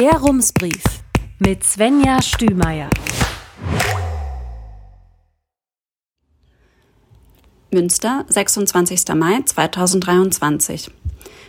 Der 0.00 0.14
Rumsbrief 0.14 0.82
mit 1.40 1.62
Svenja 1.62 2.22
Stümeier. 2.22 2.88
Münster, 7.70 8.24
26. 8.26 9.14
Mai 9.14 9.42
2023. 9.44 10.90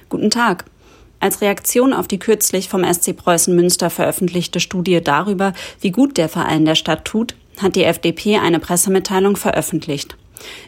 Guten 0.09 0.29
Tag. 0.29 0.65
Als 1.21 1.39
Reaktion 1.39 1.93
auf 1.93 2.09
die 2.09 2.19
kürzlich 2.19 2.67
vom 2.67 2.83
SC 2.83 3.15
Preußen 3.15 3.55
Münster 3.55 3.89
veröffentlichte 3.89 4.59
Studie 4.59 4.99
darüber, 4.99 5.53
wie 5.79 5.91
gut 5.91 6.17
der 6.17 6.27
Verein 6.27 6.65
der 6.65 6.75
Stadt 6.75 7.05
tut, 7.05 7.35
hat 7.61 7.77
die 7.77 7.85
FDP 7.85 8.39
eine 8.39 8.59
Pressemitteilung 8.59 9.37
veröffentlicht. 9.37 10.17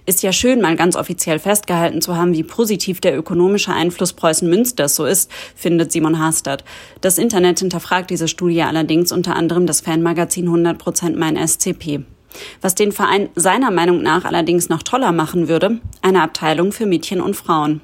Ist 0.06 0.24
ja 0.24 0.32
schön, 0.32 0.62
mal 0.62 0.76
ganz 0.76 0.96
offiziell 0.96 1.40
festgehalten 1.40 2.02
zu 2.02 2.16
haben, 2.16 2.34
wie 2.34 2.44
positiv 2.44 3.02
der 3.02 3.18
ökonomische 3.18 3.74
Einfluss 3.74 4.14
Preußen-Münsters 4.14 4.96
so 4.96 5.06
ist, 5.06 5.32
findet 5.56 5.92
Simon 5.92 6.20
Hastert. 6.20 6.64
Das 7.02 7.18
Internet 7.18 7.60
hinterfragt 7.60 8.10
diese 8.10 8.28
Studie 8.28 8.64
allerdings 8.64 9.12
unter 9.12 9.36
anderem 9.36 9.66
das 9.66 9.82
Fanmagazin 9.82 10.50
100% 10.50 11.18
mein 11.18 11.36
SCP. 11.36 12.02
Was 12.62 12.76
den 12.76 12.92
Verein 12.92 13.30
seiner 13.36 13.72
Meinung 13.72 14.02
nach 14.02 14.26
allerdings 14.26 14.70
noch 14.70 14.84
toller 14.84 15.12
machen 15.12 15.48
würde, 15.48 15.80
eine 16.02 16.24
Abteilung 16.24 16.72
für 16.72 16.86
Mädchen 16.86 17.22
und 17.22 17.36
Frauen. 17.36 17.82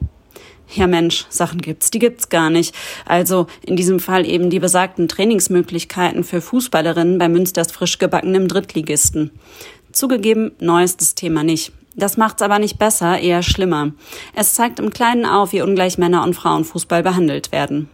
Ja 0.72 0.86
Mensch, 0.86 1.26
Sachen 1.30 1.62
gibt's, 1.62 1.90
die 1.90 2.00
gibt's 2.00 2.30
gar 2.30 2.50
nicht. 2.50 2.76
Also 3.06 3.48
in 3.66 3.76
diesem 3.76 4.00
Fall 4.00 4.26
eben 4.26 4.50
die 4.52 4.60
besagten 4.60 5.08
Trainingsmöglichkeiten 5.08 6.24
für 6.24 6.42
Fußballerinnen 6.42 7.18
bei 7.18 7.28
Münsters 7.28 7.72
frisch 7.72 7.98
gebackenem 7.98 8.48
Drittligisten. 8.48 9.32
Zugegeben, 9.92 10.52
neu 10.60 10.84
ist 10.84 11.02
das 11.02 11.16
Thema 11.16 11.44
nicht. 11.44 11.72
Das 12.00 12.16
macht's 12.16 12.42
aber 12.42 12.60
nicht 12.60 12.80
besser, 12.80 13.20
eher 13.20 13.44
schlimmer. 13.44 13.92
Es 14.34 14.54
zeigt 14.54 14.80
im 14.80 14.90
Kleinen 14.90 15.26
auf, 15.26 15.52
wie 15.52 15.62
ungleich 15.62 15.98
Männer- 15.98 16.24
und 16.24 16.34
Frauenfußball 16.34 17.04
behandelt 17.04 17.52
werden. 17.52 17.90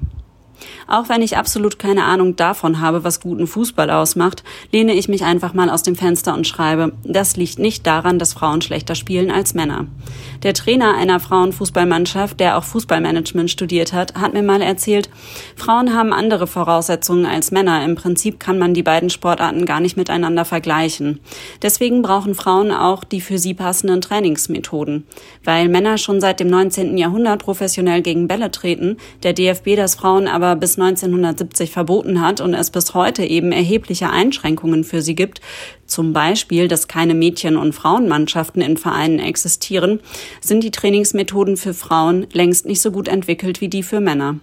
Auch 0.88 1.10
wenn 1.10 1.22
ich 1.22 1.38
absolut 1.38 1.80
keine 1.80 2.04
Ahnung 2.04 2.36
davon 2.36 2.80
habe, 2.82 3.04
was 3.04 3.20
guten 3.20 3.48
Fußball 3.48 3.90
ausmacht, 3.90 4.44
lehne 4.72 4.94
ich 4.94 5.08
mich 5.08 5.24
einfach 5.24 5.54
mal 5.54 5.70
aus 5.70 5.84
dem 5.84 5.96
Fenster 5.96 6.34
und 6.34 6.48
schreibe, 6.48 6.94
das 7.04 7.38
liegt 7.38 7.60
nicht 7.60 7.88
daran, 7.88 8.20
dass 8.20 8.34
Frauen 8.34 8.62
schlechter 8.62 8.96
spielen 8.96 9.32
als 9.32 9.54
Männer. 9.54 9.88
Der 10.44 10.54
Trainer 10.54 10.96
einer 10.96 11.20
Frauenfußballmannschaft, 11.20 12.40
der 12.40 12.58
auch 12.58 12.64
Fußballmanagement 12.64 13.50
studiert 13.50 13.94
hat, 13.94 14.16
hat 14.16 14.34
mir 14.34 14.44
mal 14.44 14.62
erzählt, 14.62 15.10
Frauen 15.56 15.96
haben 15.96 16.14
andere 16.14 16.46
Voraussetzungen 16.46 17.26
als 17.26 17.52
Männer. 17.52 17.84
Im 17.84 17.96
Prinzip 17.96 18.40
kann 18.40 18.60
man 18.60 18.74
die 18.74 18.84
beiden 18.84 19.10
Sportarten 19.10 19.66
gar 19.66 19.80
nicht 19.80 19.98
miteinander 19.98 20.46
vergleichen. 20.46 21.20
Deswegen 21.64 22.04
brauchen 22.04 22.36
Frauen 22.36 22.72
auch 22.72 23.04
die 23.04 23.22
für 23.22 23.40
sie 23.40 23.56
passenden 23.56 24.02
Trainingsmethoden. 24.02 25.08
Weil 25.44 25.68
Männer 25.68 25.98
schon 25.98 26.22
seit 26.22 26.40
dem 26.40 26.48
19. 26.48 26.98
Jahrhundert 26.98 27.42
professionell 27.42 28.02
gegen 28.02 28.28
Bälle 28.28 28.52
treten, 28.52 28.98
der 29.24 29.34
DFB 29.34 29.76
das 29.76 29.96
Frauen 29.96 30.28
aber 30.28 30.45
aber 30.46 30.60
bis 30.60 30.78
1970 30.80 31.72
verboten 31.72 32.22
hat 32.22 32.40
und 32.40 32.54
es 32.54 32.70
bis 32.70 32.94
heute 32.94 33.24
eben 33.24 33.52
erhebliche 33.52 34.10
Einschränkungen 34.10 34.84
für 34.84 35.02
sie 35.02 35.16
gibt, 35.16 35.42
zum 35.86 36.14
Beispiel, 36.14 36.68
dass 36.68 36.88
keine 36.88 37.14
Mädchen- 37.14 37.58
und 37.58 37.74
Frauenmannschaften 37.74 38.62
in 38.62 38.78
Vereinen 38.78 39.20
existieren, 39.20 40.00
sind 40.42 40.64
die 40.64 40.72
Trainingsmethoden 40.72 41.58
für 41.58 41.74
Frauen 41.74 42.28
längst 42.32 42.66
nicht 42.66 42.82
so 42.82 42.92
gut 42.92 43.08
entwickelt 43.08 43.62
wie 43.62 43.70
die 43.70 43.84
für 43.84 44.00
Männer. 44.00 44.40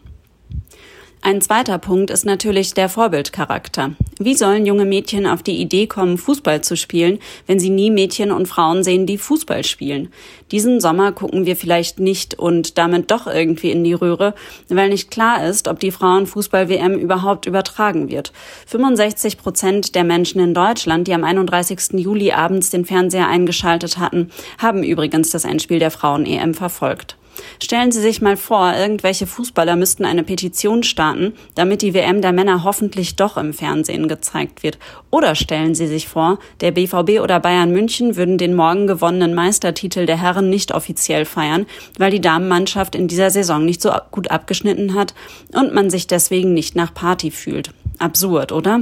Ein 1.25 1.41
zweiter 1.41 1.78
Punkt 1.78 2.11
ist 2.11 2.25
natürlich 2.25 2.75
der 2.75 2.89
Vorbildcharakter. 2.89 3.92
Wie 4.19 4.34
sollen 4.34 4.67
junge 4.67 4.84
Mädchen 4.84 5.25
auf 5.25 5.45
die 5.45 5.61
Idee 5.61 5.87
kommen, 5.87 6.19
Fußball 6.19 6.62
zu 6.65 6.77
spielen, 6.77 7.20
wenn 7.47 7.61
sie 7.61 7.70
nie 7.70 7.92
Mädchen 7.92 8.33
und 8.33 8.48
Frauen 8.48 8.83
sehen, 8.83 9.06
die 9.06 9.19
Fußball 9.19 9.62
spielen? 9.62 10.09
Diesen 10.50 10.81
Sommer 10.81 11.12
gucken 11.12 11.47
wir 11.47 11.55
vielleicht 11.55 12.00
nicht 12.00 12.34
und 12.41 12.77
damit 12.77 13.12
doch 13.12 13.28
irgendwie 13.28 13.70
in 13.70 13.84
die 13.84 13.93
Röhre, 13.93 14.34
weil 14.69 14.89
nicht 14.89 15.12
klar 15.12 15.47
ist, 15.47 15.69
ob 15.69 15.78
die 15.78 15.93
Frauenfußball-WM 15.93 16.95
überhaupt 16.98 17.47
übertragen 17.47 18.11
wird. 18.11 18.33
65 18.67 19.39
Prozent 19.39 19.95
der 19.95 20.03
Menschen 20.03 20.41
in 20.41 20.55
Deutschland, 20.55 21.06
die 21.06 21.15
am 21.15 21.23
31. 21.23 22.00
Juli 22.00 22.33
abends 22.33 22.70
den 22.70 22.84
Fernseher 22.84 23.28
eingeschaltet 23.28 23.98
hatten, 23.98 24.33
haben 24.59 24.83
übrigens 24.83 25.31
das 25.31 25.44
Endspiel 25.44 25.78
der 25.78 25.93
Frauen-EM 25.93 26.54
verfolgt. 26.54 27.16
Stellen 27.62 27.93
Sie 27.93 28.00
sich 28.00 28.20
mal 28.20 28.37
vor, 28.37 28.75
irgendwelche 28.75 29.26
Fußballer 29.26 29.76
müssten 29.76 30.04
eine 30.04 30.22
Petition 30.22 30.82
starten, 30.82 31.34
damit 31.54 31.82
die 31.82 31.94
WM 31.94 32.20
der 32.20 32.32
Männer 32.32 32.65
hoffentlich 32.65 33.16
doch 33.16 33.37
im 33.37 33.53
Fernsehen 33.53 34.09
gezeigt 34.09 34.62
wird. 34.62 34.78
Oder 35.10 35.34
stellen 35.34 35.75
Sie 35.75 35.87
sich 35.87 36.09
vor, 36.09 36.38
der 36.60 36.72
BVB 36.72 37.21
oder 37.21 37.41
Bayern 37.41 37.71
München 37.71 38.16
würden 38.16 38.38
den 38.38 38.54
morgen 38.54 38.87
gewonnenen 38.87 39.34
Meistertitel 39.34 40.06
der 40.06 40.21
Herren 40.21 40.50
nicht 40.50 40.72
offiziell 40.72 41.25
feiern, 41.25 41.66
weil 41.98 42.10
die 42.10 42.21
Damenmannschaft 42.21 42.94
in 42.94 43.09
dieser 43.09 43.31
Saison 43.31 43.65
nicht 43.65 43.82
so 43.82 43.92
gut 44.10 44.31
abgeschnitten 44.31 44.94
hat 44.94 45.15
und 45.54 45.75
man 45.75 45.91
sich 45.91 46.06
deswegen 46.06 46.54
nicht 46.54 46.76
nach 46.76 46.92
Party 46.94 47.31
fühlt. 47.31 47.71
Absurd, 47.98 48.53
oder? 48.53 48.81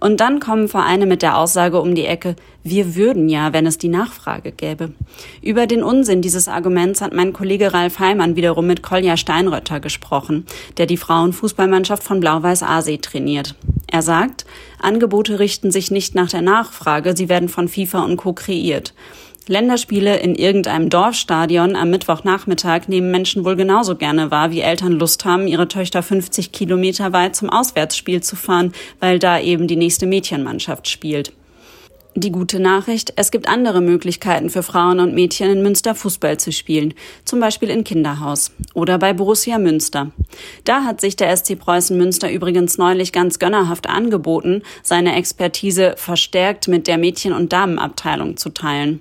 Und 0.00 0.20
dann 0.20 0.40
kommen 0.40 0.68
Vereine 0.68 1.06
mit 1.06 1.22
der 1.22 1.38
Aussage 1.38 1.80
um 1.80 1.94
die 1.94 2.06
Ecke, 2.06 2.36
wir 2.64 2.94
würden 2.96 3.28
ja, 3.28 3.52
wenn 3.52 3.66
es 3.66 3.78
die 3.78 3.88
Nachfrage 3.88 4.52
gäbe. 4.52 4.92
Über 5.42 5.66
den 5.66 5.82
Unsinn 5.82 6.22
dieses 6.22 6.48
Arguments 6.48 7.00
hat 7.00 7.14
mein 7.14 7.32
Kollege 7.32 7.72
Ralf 7.72 7.98
Heimann 7.98 8.36
wiederum 8.36 8.66
mit 8.66 8.82
Kolja 8.82 9.16
Steinrötter 9.16 9.80
gesprochen, 9.80 10.46
der 10.76 10.86
die 10.86 10.96
Frauenfußballmannschaft 10.96 12.02
von 12.02 12.20
Blau-Weiß 12.20 12.62
Aasee 12.62 12.98
trainiert. 12.98 13.54
Er 13.90 14.02
sagt, 14.02 14.44
Angebote 14.80 15.38
richten 15.38 15.70
sich 15.70 15.90
nicht 15.90 16.14
nach 16.14 16.28
der 16.28 16.42
Nachfrage, 16.42 17.16
sie 17.16 17.28
werden 17.28 17.48
von 17.48 17.68
FIFA 17.68 18.04
und 18.04 18.18
Co. 18.18 18.34
kreiert. 18.34 18.92
Länderspiele 19.48 20.18
in 20.18 20.34
irgendeinem 20.34 20.90
Dorfstadion 20.90 21.76
am 21.76 21.90
Mittwochnachmittag 21.90 22.88
nehmen 22.88 23.10
Menschen 23.10 23.44
wohl 23.44 23.56
genauso 23.56 23.96
gerne 23.96 24.30
wahr, 24.30 24.50
wie 24.50 24.60
Eltern 24.60 24.92
Lust 24.92 25.24
haben, 25.24 25.48
ihre 25.48 25.68
Töchter 25.68 26.02
50 26.02 26.52
Kilometer 26.52 27.12
weit 27.12 27.34
zum 27.34 27.50
Auswärtsspiel 27.50 28.22
zu 28.22 28.36
fahren, 28.36 28.72
weil 29.00 29.18
da 29.18 29.40
eben 29.40 29.66
die 29.66 29.76
nächste 29.76 30.06
Mädchenmannschaft 30.06 30.88
spielt. 30.88 31.32
Die 32.20 32.32
gute 32.32 32.58
Nachricht, 32.58 33.12
es 33.14 33.30
gibt 33.30 33.46
andere 33.46 33.80
Möglichkeiten 33.80 34.50
für 34.50 34.64
Frauen 34.64 34.98
und 34.98 35.14
Mädchen 35.14 35.52
in 35.52 35.62
Münster 35.62 35.94
Fußball 35.94 36.36
zu 36.36 36.50
spielen, 36.50 36.94
zum 37.24 37.38
Beispiel 37.38 37.70
in 37.70 37.84
Kinderhaus 37.84 38.50
oder 38.74 38.98
bei 38.98 39.12
Borussia 39.12 39.56
Münster. 39.56 40.10
Da 40.64 40.82
hat 40.82 41.00
sich 41.00 41.14
der 41.14 41.36
SC 41.36 41.56
Preußen 41.56 41.96
Münster 41.96 42.28
übrigens 42.28 42.76
neulich 42.76 43.12
ganz 43.12 43.38
gönnerhaft 43.38 43.88
angeboten, 43.88 44.62
seine 44.82 45.14
Expertise 45.14 45.94
verstärkt 45.96 46.66
mit 46.66 46.88
der 46.88 46.98
Mädchen- 46.98 47.32
und 47.32 47.52
Damenabteilung 47.52 48.36
zu 48.36 48.48
teilen. 48.48 48.98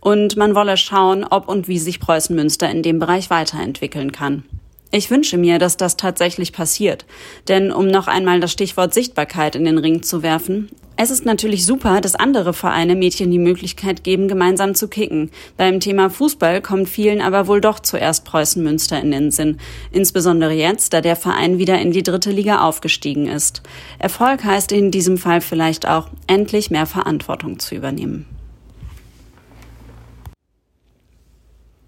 Und 0.00 0.36
man 0.36 0.54
wolle 0.54 0.76
schauen, 0.76 1.24
ob 1.24 1.48
und 1.48 1.68
wie 1.68 1.78
sich 1.78 2.00
Preußen 2.00 2.36
Münster 2.36 2.70
in 2.70 2.82
dem 2.82 2.98
Bereich 2.98 3.30
weiterentwickeln 3.30 4.12
kann. 4.12 4.42
Ich 4.90 5.10
wünsche 5.10 5.38
mir, 5.38 5.58
dass 5.58 5.78
das 5.78 5.96
tatsächlich 5.96 6.52
passiert. 6.52 7.06
Denn 7.48 7.72
um 7.72 7.86
noch 7.86 8.08
einmal 8.08 8.40
das 8.40 8.52
Stichwort 8.52 8.92
Sichtbarkeit 8.92 9.56
in 9.56 9.64
den 9.64 9.78
Ring 9.78 10.02
zu 10.02 10.22
werfen, 10.22 10.68
es 11.00 11.12
ist 11.12 11.24
natürlich 11.24 11.64
super, 11.64 12.00
dass 12.00 12.16
andere 12.16 12.52
Vereine 12.52 12.96
Mädchen 12.96 13.30
die 13.30 13.38
Möglichkeit 13.38 14.02
geben, 14.02 14.26
gemeinsam 14.26 14.74
zu 14.74 14.88
kicken. 14.88 15.30
Beim 15.56 15.78
Thema 15.78 16.10
Fußball 16.10 16.60
kommt 16.60 16.88
vielen 16.88 17.20
aber 17.20 17.46
wohl 17.46 17.60
doch 17.60 17.78
zuerst 17.78 18.24
Preußen 18.24 18.60
Münster 18.64 19.00
in 19.00 19.12
den 19.12 19.30
Sinn. 19.30 19.58
Insbesondere 19.92 20.52
jetzt, 20.52 20.92
da 20.92 21.00
der 21.00 21.14
Verein 21.14 21.58
wieder 21.58 21.80
in 21.80 21.92
die 21.92 22.02
dritte 22.02 22.32
Liga 22.32 22.62
aufgestiegen 22.62 23.28
ist. 23.28 23.62
Erfolg 24.00 24.42
heißt 24.42 24.72
in 24.72 24.90
diesem 24.90 25.18
Fall 25.18 25.40
vielleicht 25.40 25.86
auch, 25.86 26.08
endlich 26.26 26.72
mehr 26.72 26.86
Verantwortung 26.86 27.60
zu 27.60 27.76
übernehmen. 27.76 28.26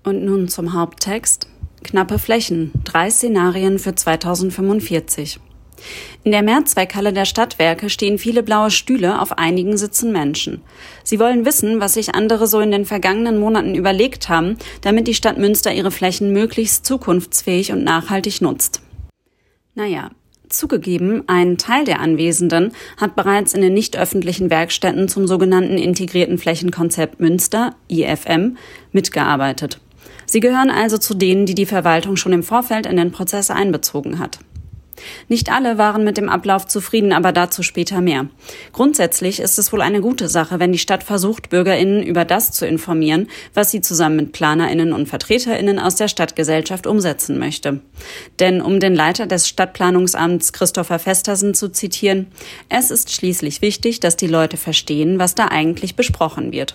Und 0.05 0.25
nun 0.25 0.47
zum 0.47 0.73
Haupttext. 0.73 1.49
Knappe 1.83 2.21
Flächen. 2.21 2.71
Drei 2.85 3.11
Szenarien 3.11 3.81
für 3.81 3.97
2045. 3.97 5.41
In 6.25 6.33
der 6.33 6.43
Mehrzweckhalle 6.43 7.13
der 7.13 7.25
Stadtwerke 7.25 7.91
stehen 7.91 8.19
viele 8.19 8.43
blaue 8.43 8.71
Stühle, 8.71 9.21
auf 9.21 9.39
einigen 9.39 9.77
sitzen 9.77 10.13
Menschen. 10.13 10.63
Sie 11.03 11.19
wollen 11.19 11.45
wissen, 11.45 11.81
was 11.81 11.95
sich 11.95 12.15
andere 12.15 12.47
so 12.47 12.61
in 12.61 12.71
den 12.71 12.85
vergangenen 12.85 13.39
Monaten 13.39 13.75
überlegt 13.75 14.29
haben, 14.29 14.57
damit 14.83 15.07
die 15.07 15.15
Stadt 15.15 15.39
Münster 15.39 15.73
ihre 15.73 15.91
Flächen 15.91 16.33
möglichst 16.33 16.87
zukunftsfähig 16.87 17.73
und 17.73 17.85
nachhaltig 17.85 18.41
nutzt. 18.41 18.83
Naja, 19.75 20.11
Zugegeben, 20.51 21.23
ein 21.29 21.59
Teil 21.59 21.85
der 21.85 22.01
Anwesenden 22.01 22.73
hat 22.97 23.15
bereits 23.15 23.55
in 23.55 23.63
den 23.63 23.73
nicht 23.73 23.97
öffentlichen 23.97 24.51
Werkstätten 24.51 25.09
zum 25.09 25.29
sogenannten 25.29 25.79
integrierten 25.79 26.39
Flächenkonzept 26.39 27.21
Münster, 27.21 27.77
IFM, 27.89 28.57
mitgearbeitet. 28.91 29.81
Sie 30.27 30.41
gehören 30.41 30.71
also 30.71 30.99
zu 30.99 31.15
denen, 31.15 31.47
die 31.47 31.55
die 31.55 31.67
Verwaltung 31.67 32.17
schon 32.17 32.33
im 32.33 32.43
Vorfeld 32.43 32.87
in 32.87 32.97
den 32.97 33.13
Prozess 33.13 33.51
einbezogen 33.51 34.19
hat. 34.19 34.41
Nicht 35.29 35.51
alle 35.51 35.79
waren 35.79 36.05
mit 36.05 36.17
dem 36.17 36.29
Ablauf 36.29 36.67
zufrieden, 36.67 37.13
aber 37.13 37.33
dazu 37.33 37.63
später 37.63 38.01
mehr. 38.01 38.27
Grundsätzlich 38.73 39.41
ist 39.41 39.59
es 39.59 39.73
wohl 39.73 39.83
eine 39.83 40.01
gute 40.01 40.29
Sache, 40.29 40.59
wenn 40.59 40.73
die 40.73 40.79
Stadt 40.79 41.03
versucht, 41.03 41.51
Bürgerinnen 41.51 42.03
über 42.03 42.25
das 42.25 42.53
zu 42.53 42.67
informieren, 42.67 43.29
was 43.55 43.71
sie 43.71 43.81
zusammen 43.81 44.17
mit 44.17 44.33
Planerinnen 44.33 44.93
und 44.93 45.09
Vertreterinnen 45.09 45.79
aus 45.79 45.97
der 45.97 46.09
Stadtgesellschaft 46.09 46.87
umsetzen 46.87 47.39
möchte. 47.39 47.81
Denn 48.39 48.61
um 48.61 48.81
den 48.81 48.95
Leiter 48.95 49.27
des 49.27 49.49
Stadtplanungsamts 49.49 50.53
Christopher 50.53 50.99
Festersen 50.99 51.55
zu 51.55 51.71
zitieren, 51.71 52.27
es 52.69 52.91
ist 52.91 53.13
schließlich 53.13 53.63
wichtig, 53.63 54.01
dass 54.01 54.17
die 54.17 54.27
Leute 54.27 54.57
verstehen, 54.57 55.19
was 55.19 55.35
da 55.35 55.47
eigentlich 55.49 55.97
besprochen 55.97 56.53
wird. 56.53 56.75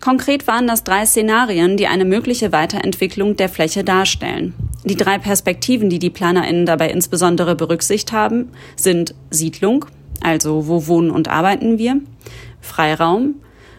Konkret 0.00 0.46
waren 0.46 0.66
das 0.66 0.84
drei 0.84 1.06
Szenarien, 1.06 1.76
die 1.76 1.86
eine 1.86 2.04
mögliche 2.04 2.52
Weiterentwicklung 2.52 3.36
der 3.36 3.48
Fläche 3.48 3.84
darstellen. 3.84 4.54
Die 4.84 4.96
drei 4.96 5.18
Perspektiven, 5.18 5.90
die 5.90 5.98
die 5.98 6.10
PlanerInnen 6.10 6.66
dabei 6.66 6.90
insbesondere 6.90 7.54
berücksichtigt 7.54 8.12
haben, 8.12 8.50
sind 8.76 9.14
Siedlung, 9.30 9.84
also 10.20 10.66
wo 10.66 10.86
wohnen 10.86 11.10
und 11.10 11.28
arbeiten 11.28 11.78
wir, 11.78 12.00
Freiraum, 12.60 13.36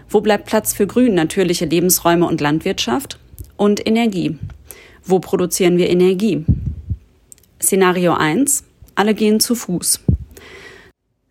wo 0.10 0.22
bleibt 0.22 0.45
Platz 0.45 0.74
für 0.74 0.88
Grün, 0.88 1.13
natürliche 1.13 1.66
Lebensräume 1.66 2.25
und 2.25 2.39
Landwirtschaft 2.39 3.19
und 3.57 3.86
Energie, 3.86 4.38
wo 5.04 5.19
produzieren 5.19 5.78
wir 5.78 5.89
Energie. 5.89 6.46
Szenario 7.62 8.13
1, 8.13 8.63
alle 8.96 9.13
gehen 9.13 9.39
zu 9.39 9.56
Fuß. 9.56 10.01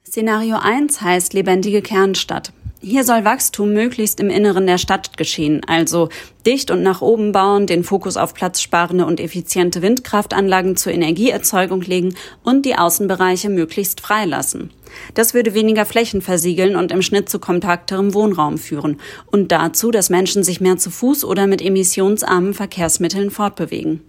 Szenario 0.07 0.57
1 0.57 1.01
heißt 1.01 1.33
lebendige 1.33 1.81
Kernstadt. 1.81 2.53
Hier 2.85 3.05
soll 3.05 3.25
Wachstum 3.25 3.73
möglichst 3.73 4.19
im 4.19 4.29
Inneren 4.29 4.67
der 4.67 4.77
Stadt 4.77 5.17
geschehen, 5.17 5.61
also 5.69 6.09
dicht 6.45 6.69
und 6.73 6.83
nach 6.83 7.01
oben 7.01 7.31
bauen, 7.31 7.69
den 7.69 7.85
Fokus 7.85 8.17
auf 8.17 8.35
platzsparende 8.35 9.07
und 9.07 9.21
effiziente 9.21 9.83
Windkraftanlagen 9.83 10.75
zur 10.75 10.93
Energieerzeugung 10.93 11.83
legen 11.83 12.17
und 12.43 12.67
die 12.67 12.75
Außenbereiche 12.75 13.51
möglichst 13.51 14.01
freilassen. 14.01 14.73
Das 15.15 15.33
würde 15.33 15.55
weniger 15.55 15.85
Flächen 15.85 16.23
versiegeln 16.23 16.75
und 16.75 16.91
im 16.91 17.03
Schnitt 17.03 17.29
zu 17.29 17.39
kompakterem 17.39 18.15
Wohnraum 18.15 18.59
führen 18.59 18.99
und 19.27 19.53
dazu, 19.53 19.93
dass 19.93 20.11
Menschen 20.11 20.43
sich 20.43 20.61
mehr 20.61 20.77
zu 20.77 20.91
Fuß 20.91 21.25
oder 21.25 21.47
mit 21.47 21.63
emissionsarmen 21.63 22.53
Verkehrsmitteln 22.53 23.31
fortbewegen. 23.31 24.01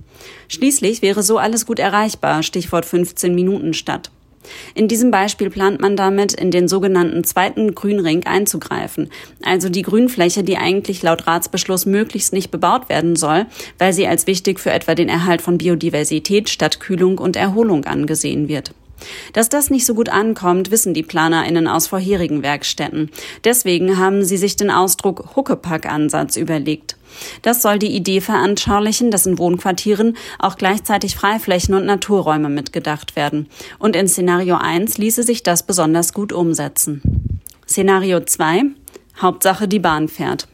Schließlich 0.47 1.03
wäre 1.03 1.21
so 1.21 1.37
alles 1.37 1.67
gut 1.67 1.77
erreichbar, 1.77 2.41
Stichwort 2.41 2.85
15 2.85 3.35
Minuten 3.35 3.75
Stadt. 3.75 4.09
In 4.75 4.87
diesem 4.87 5.11
Beispiel 5.11 5.49
plant 5.49 5.81
man 5.81 5.95
damit, 5.95 6.33
in 6.33 6.51
den 6.51 6.67
sogenannten 6.67 7.23
zweiten 7.23 7.75
Grünring 7.75 8.25
einzugreifen, 8.25 9.09
also 9.43 9.69
die 9.69 9.81
Grünfläche, 9.81 10.43
die 10.43 10.57
eigentlich 10.57 11.01
laut 11.03 11.27
Ratsbeschluss 11.27 11.85
möglichst 11.85 12.33
nicht 12.33 12.51
bebaut 12.51 12.89
werden 12.89 13.15
soll, 13.15 13.45
weil 13.77 13.93
sie 13.93 14.07
als 14.07 14.27
wichtig 14.27 14.59
für 14.59 14.71
etwa 14.71 14.95
den 14.95 15.09
Erhalt 15.09 15.41
von 15.41 15.57
Biodiversität, 15.57 16.49
Stadtkühlung 16.49 17.17
und 17.17 17.35
Erholung 17.35 17.85
angesehen 17.85 18.47
wird. 18.47 18.73
Dass 19.33 19.49
das 19.49 19.69
nicht 19.69 19.85
so 19.85 19.93
gut 19.93 20.09
ankommt, 20.09 20.71
wissen 20.71 20.93
die 20.93 21.03
PlanerInnen 21.03 21.67
aus 21.67 21.87
vorherigen 21.87 22.43
Werkstätten. 22.43 23.09
Deswegen 23.43 23.97
haben 23.97 24.23
sie 24.23 24.37
sich 24.37 24.55
den 24.55 24.71
Ausdruck 24.71 25.35
Huckepack-Ansatz 25.35 26.35
überlegt. 26.35 26.97
Das 27.41 27.61
soll 27.61 27.79
die 27.79 27.95
Idee 27.95 28.21
veranschaulichen, 28.21 29.11
dass 29.11 29.25
in 29.25 29.37
Wohnquartieren 29.37 30.17
auch 30.39 30.57
gleichzeitig 30.57 31.15
Freiflächen 31.15 31.75
und 31.75 31.85
Naturräume 31.85 32.49
mitgedacht 32.49 33.15
werden. 33.15 33.47
Und 33.79 33.95
in 33.95 34.07
Szenario 34.07 34.55
1 34.55 34.97
ließe 34.97 35.23
sich 35.23 35.43
das 35.43 35.63
besonders 35.63 36.13
gut 36.13 36.33
umsetzen. 36.33 37.01
Szenario 37.67 38.19
2 38.19 38.63
Hauptsache 39.21 39.67
die 39.67 39.79
Bahn 39.79 40.07
fährt. 40.07 40.47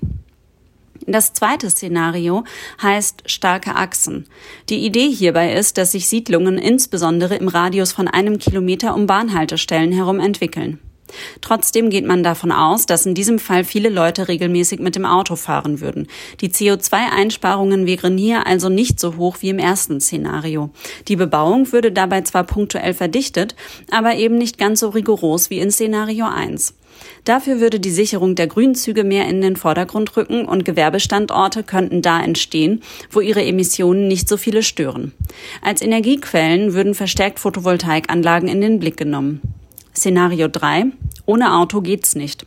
Das 1.12 1.34
zweite 1.34 1.70
Szenario 1.70 2.44
heißt 2.82 3.24
starke 3.26 3.76
Achsen. 3.76 4.28
Die 4.70 4.86
Idee 4.86 5.10
hierbei 5.10 5.54
ist, 5.54 5.78
dass 5.80 5.94
sich 5.94 6.08
Siedlungen 6.08 6.60
insbesondere 6.60 7.36
im 7.36 7.48
Radius 7.48 7.92
von 7.92 8.08
einem 8.08 8.38
Kilometer 8.38 8.94
um 8.94 9.08
Bahnhaltestellen 9.08 9.92
herum 9.92 10.20
entwickeln. 10.20 10.80
Trotzdem 11.42 11.90
geht 11.90 12.06
man 12.06 12.24
davon 12.24 12.52
aus, 12.52 12.86
dass 12.86 13.06
in 13.06 13.16
diesem 13.16 13.40
Fall 13.40 13.64
viele 13.64 13.90
Leute 13.90 14.28
regelmäßig 14.28 14.80
mit 14.80 14.96
dem 14.96 15.06
Auto 15.06 15.36
fahren 15.36 15.82
würden. 15.82 16.08
Die 16.42 16.50
CO2-Einsparungen 16.50 17.86
wären 17.86 18.18
hier 18.18 18.46
also 18.46 18.70
nicht 18.70 19.00
so 19.00 19.18
hoch 19.18 19.38
wie 19.42 19.50
im 19.50 19.60
ersten 19.60 20.00
Szenario. 20.00 20.70
Die 21.08 21.16
Bebauung 21.16 21.72
würde 21.72 21.92
dabei 21.92 22.22
zwar 22.22 22.44
punktuell 22.44 22.94
verdichtet, 22.94 23.56
aber 23.90 24.16
eben 24.16 24.38
nicht 24.38 24.58
ganz 24.58 24.82
so 24.82 24.90
rigoros 24.90 25.50
wie 25.50 25.60
in 25.60 25.72
Szenario 25.72 26.26
1. 26.26 26.76
Dafür 27.26 27.60
würde 27.60 27.80
die 27.80 27.92
Sicherung 27.92 28.36
der 28.36 28.48
Grünzüge 28.48 29.04
mehr 29.04 29.28
in 29.28 29.42
den 29.42 29.56
Vordergrund 29.56 30.16
rücken 30.18 30.46
und 30.46 30.66
Gewerbestandorte 30.66 31.64
könnten 31.64 32.02
da 32.02 32.22
entstehen, 32.22 32.82
wo 33.12 33.22
ihre 33.22 33.44
Emissionen 33.44 34.08
nicht 34.08 34.28
so 34.28 34.38
viele 34.38 34.64
stören. 34.64 35.14
Als 35.62 35.82
Energiequellen 35.82 36.74
würden 36.74 36.96
verstärkt 36.96 37.40
Photovoltaikanlagen 37.40 38.50
in 38.50 38.62
den 38.62 38.80
Blick 38.80 38.98
genommen. 38.98 39.42
Szenario 39.96 40.48
3. 40.48 40.86
Ohne 41.26 41.56
Auto 41.56 41.82
geht's 41.82 42.16
nicht. 42.16 42.46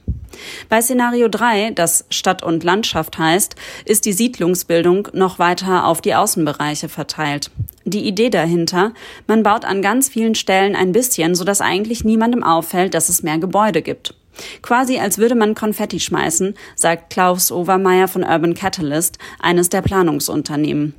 Bei 0.69 0.80
Szenario 0.80 1.28
3, 1.28 1.72
das 1.72 2.06
Stadt 2.10 2.42
und 2.42 2.64
Landschaft 2.64 3.19
heißt, 3.19 3.54
ist 3.84 4.06
die 4.06 4.12
Siedlungsbildung 4.12 5.08
noch 5.12 5.38
weiter 5.38 5.86
auf 5.86 6.00
die 6.00 6.14
Außenbereiche 6.14 6.88
verteilt. 6.88 7.50
Die 7.84 8.06
Idee 8.06 8.30
dahinter, 8.30 8.92
man 9.26 9.42
baut 9.42 9.64
an 9.64 9.82
ganz 9.82 10.08
vielen 10.08 10.34
Stellen 10.34 10.74
ein 10.74 10.92
bisschen, 10.92 11.34
sodass 11.34 11.60
eigentlich 11.60 12.04
niemandem 12.04 12.42
auffällt, 12.42 12.94
dass 12.94 13.08
es 13.08 13.22
mehr 13.22 13.38
Gebäude 13.38 13.82
gibt. 13.82 14.14
Quasi 14.62 14.99
als 14.99 15.19
würde 15.19 15.34
man 15.34 15.55
Konfetti 15.55 16.00
schmeißen, 16.00 16.55
sagt 16.75 17.11
Klaus 17.11 17.52
Overmeier 17.52 18.08
von 18.08 18.23
Urban 18.23 18.55
Catalyst, 18.55 19.19
eines 19.40 19.69
der 19.69 19.82
Planungsunternehmen. 19.82 20.94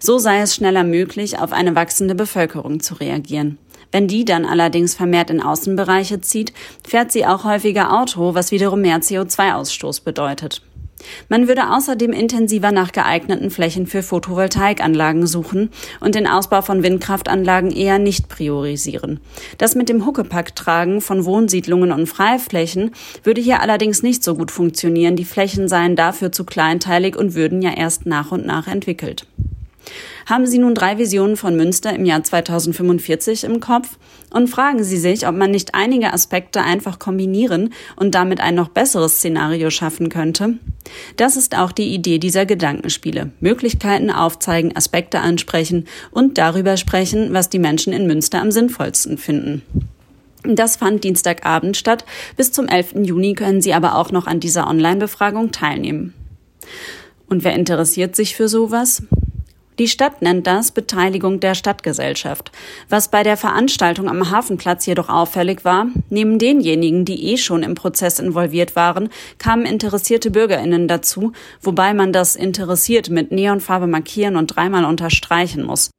So 0.00 0.18
sei 0.18 0.40
es 0.40 0.54
schneller 0.54 0.84
möglich, 0.84 1.38
auf 1.38 1.52
eine 1.52 1.74
wachsende 1.74 2.14
Bevölkerung 2.14 2.80
zu 2.80 2.94
reagieren. 2.94 3.58
Wenn 3.90 4.06
die 4.06 4.24
dann 4.24 4.44
allerdings 4.44 4.94
vermehrt 4.94 5.30
in 5.30 5.42
Außenbereiche 5.42 6.20
zieht, 6.20 6.52
fährt 6.86 7.10
sie 7.10 7.24
auch 7.24 7.44
häufiger 7.44 7.98
Auto, 7.98 8.34
was 8.34 8.50
wiederum 8.50 8.82
mehr 8.82 9.00
CO2-Ausstoß 9.00 10.04
bedeutet. 10.04 10.62
Man 11.28 11.48
würde 11.48 11.70
außerdem 11.70 12.12
intensiver 12.12 12.72
nach 12.72 12.92
geeigneten 12.92 13.50
Flächen 13.50 13.86
für 13.86 14.02
Photovoltaikanlagen 14.02 15.26
suchen 15.26 15.70
und 16.00 16.14
den 16.14 16.26
Ausbau 16.26 16.62
von 16.62 16.82
Windkraftanlagen 16.82 17.70
eher 17.70 17.98
nicht 17.98 18.28
priorisieren. 18.28 19.20
Das 19.58 19.74
mit 19.74 19.88
dem 19.88 20.06
Huckepack-Tragen 20.06 21.00
von 21.00 21.24
Wohnsiedlungen 21.24 21.92
und 21.92 22.06
Freiflächen 22.06 22.92
würde 23.22 23.40
hier 23.40 23.60
allerdings 23.60 24.02
nicht 24.02 24.24
so 24.24 24.34
gut 24.34 24.50
funktionieren. 24.50 25.16
Die 25.16 25.24
Flächen 25.24 25.68
seien 25.68 25.96
dafür 25.96 26.32
zu 26.32 26.44
kleinteilig 26.44 27.16
und 27.16 27.34
würden 27.34 27.62
ja 27.62 27.72
erst 27.76 28.06
nach 28.06 28.32
und 28.32 28.46
nach 28.46 28.66
entwickelt. 28.66 29.26
Haben 30.26 30.46
Sie 30.46 30.58
nun 30.58 30.74
drei 30.74 30.98
Visionen 30.98 31.36
von 31.36 31.56
Münster 31.56 31.94
im 31.94 32.04
Jahr 32.04 32.22
2045 32.22 33.44
im 33.44 33.60
Kopf? 33.60 33.96
Und 34.30 34.48
fragen 34.48 34.84
Sie 34.84 34.98
sich, 34.98 35.26
ob 35.26 35.34
man 35.34 35.50
nicht 35.50 35.74
einige 35.74 36.12
Aspekte 36.12 36.62
einfach 36.62 36.98
kombinieren 36.98 37.72
und 37.96 38.14
damit 38.14 38.40
ein 38.40 38.54
noch 38.54 38.68
besseres 38.68 39.16
Szenario 39.16 39.70
schaffen 39.70 40.10
könnte? 40.10 40.54
Das 41.16 41.36
ist 41.36 41.56
auch 41.56 41.72
die 41.72 41.94
Idee 41.94 42.18
dieser 42.18 42.44
Gedankenspiele. 42.44 43.30
Möglichkeiten 43.40 44.10
aufzeigen, 44.10 44.76
Aspekte 44.76 45.20
ansprechen 45.20 45.86
und 46.10 46.36
darüber 46.38 46.76
sprechen, 46.76 47.32
was 47.32 47.48
die 47.48 47.58
Menschen 47.58 47.92
in 47.92 48.06
Münster 48.06 48.40
am 48.40 48.50
sinnvollsten 48.50 49.16
finden. 49.16 49.62
Das 50.44 50.76
fand 50.76 51.04
Dienstagabend 51.04 51.76
statt. 51.76 52.04
Bis 52.36 52.52
zum 52.52 52.68
11. 52.68 52.94
Juni 53.02 53.34
können 53.34 53.60
Sie 53.60 53.74
aber 53.74 53.96
auch 53.96 54.12
noch 54.12 54.26
an 54.26 54.40
dieser 54.40 54.68
Online-Befragung 54.68 55.52
teilnehmen. 55.52 56.14
Und 57.28 57.44
wer 57.44 57.54
interessiert 57.54 58.14
sich 58.14 58.36
für 58.36 58.48
sowas? 58.48 59.02
Die 59.78 59.86
Stadt 59.86 60.22
nennt 60.22 60.46
das 60.48 60.72
Beteiligung 60.72 61.38
der 61.38 61.54
Stadtgesellschaft. 61.54 62.50
Was 62.88 63.08
bei 63.08 63.22
der 63.22 63.36
Veranstaltung 63.36 64.08
am 64.08 64.30
Hafenplatz 64.30 64.86
jedoch 64.86 65.08
auffällig 65.08 65.64
war, 65.64 65.86
neben 66.10 66.40
denjenigen, 66.40 67.04
die 67.04 67.32
eh 67.32 67.36
schon 67.36 67.62
im 67.62 67.76
Prozess 67.76 68.18
involviert 68.18 68.74
waren, 68.74 69.08
kamen 69.38 69.66
interessierte 69.66 70.32
Bürgerinnen 70.32 70.88
dazu, 70.88 71.32
wobei 71.62 71.94
man 71.94 72.12
das 72.12 72.34
interessiert 72.34 73.08
mit 73.08 73.30
Neonfarbe 73.30 73.86
markieren 73.86 74.34
und 74.34 74.48
dreimal 74.48 74.84
unterstreichen 74.84 75.64
muss. 75.64 75.90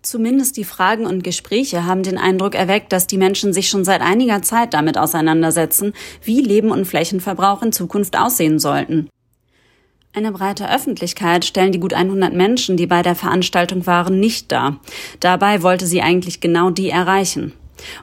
Zumindest 0.00 0.56
die 0.56 0.64
Fragen 0.64 1.04
und 1.04 1.22
Gespräche 1.22 1.84
haben 1.84 2.02
den 2.02 2.16
Eindruck 2.16 2.54
erweckt, 2.54 2.92
dass 2.92 3.06
die 3.06 3.18
Menschen 3.18 3.52
sich 3.52 3.68
schon 3.68 3.84
seit 3.84 4.00
einiger 4.00 4.40
Zeit 4.40 4.72
damit 4.72 4.96
auseinandersetzen, 4.96 5.92
wie 6.22 6.40
Leben 6.40 6.70
und 6.70 6.86
Flächenverbrauch 6.86 7.62
in 7.62 7.72
Zukunft 7.72 8.16
aussehen 8.16 8.58
sollten. 8.58 9.10
Eine 10.14 10.32
breite 10.32 10.72
Öffentlichkeit 10.72 11.44
stellen 11.44 11.70
die 11.70 11.80
gut 11.80 11.92
100 11.92 12.32
Menschen, 12.32 12.76
die 12.76 12.86
bei 12.86 13.02
der 13.02 13.14
Veranstaltung 13.14 13.86
waren, 13.86 14.18
nicht 14.18 14.50
dar. 14.50 14.80
Dabei 15.20 15.62
wollte 15.62 15.86
sie 15.86 16.00
eigentlich 16.00 16.40
genau 16.40 16.70
die 16.70 16.88
erreichen. 16.88 17.52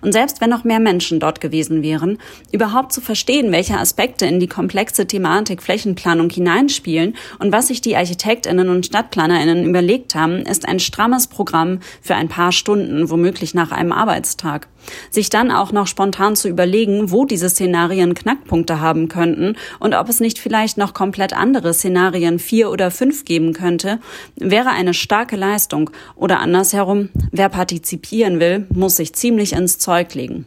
Und 0.02 0.14
selbst 0.14 0.40
wenn 0.40 0.50
noch 0.50 0.64
mehr 0.64 0.80
Menschen 0.80 1.20
dort 1.20 1.42
gewesen 1.42 1.82
wären, 1.82 2.18
überhaupt 2.52 2.94
zu 2.94 3.02
verstehen, 3.02 3.52
welche 3.52 3.78
Aspekte 3.78 4.26
in 4.26 4.40
die 4.40 4.48
komplexe 4.48 5.06
Thematik 5.08 5.62
Flächenplanung 5.62 6.30
hineinspielen 6.30 7.16
und 7.40 7.52
was 7.52 7.68
sich 7.68 7.82
die 7.82 7.98
Architektinnen 7.98 8.70
und 8.70 8.86
Stadtplanerinnen 8.86 9.66
überlegt 9.66 10.16
haben, 10.16 10.44
ist 10.44 10.68
ein 10.68 10.80
strammes 10.80 11.28
Programm 11.28 11.80
für 12.02 12.16
ein 12.16 12.30
paar 12.30 12.52
Stunden, 12.52 13.10
womöglich 13.10 13.54
nach 13.54 13.72
einem 13.72 13.92
Arbeitstag. 13.92 14.68
Sich 15.10 15.30
dann 15.30 15.52
auch 15.52 15.72
noch 15.72 15.88
spontan 15.88 16.36
zu 16.36 16.48
überlegen, 16.48 17.12
wo 17.12 17.26
diese 17.26 17.50
Szenarien 17.50 18.14
Knackpunkte 18.14 18.80
haben 18.80 19.08
könnten 19.08 19.56
und 19.80 19.94
ob 19.94 20.10
es 20.10 20.20
nicht 20.20 20.40
vielleicht 20.40 20.78
noch 20.78 20.94
komplett 20.94 21.34
andere 21.34 21.74
Szenarien 21.74 22.40
vier 22.40 22.70
oder 22.72 22.92
fünf 22.92 23.26
geben 23.26 23.54
könnte, 23.54 24.00
wäre 24.36 24.70
eine 24.70 24.94
starke 24.94 25.36
Leistung. 25.36 25.90
Oder 26.16 26.40
andersherum, 26.40 27.10
wer 27.32 27.50
partizipieren 27.50 28.40
will, 28.40 28.66
muss 28.74 28.98
sich 28.98 29.14
ziemlich 29.14 29.54
ins 29.54 29.80
Zeug 29.80 30.14
legen. 30.14 30.46